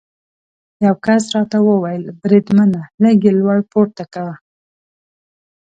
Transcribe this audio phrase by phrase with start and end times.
[0.85, 4.35] یو کس راته وویل: بریدمنه، لږ یې لوړ پورته کوه.